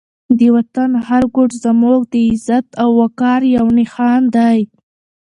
[0.37, 4.59] د وطن هر ګوټ زموږ د عزت او وقار یو نښان دی.